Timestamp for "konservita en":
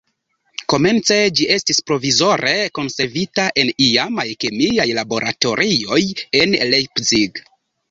2.79-3.71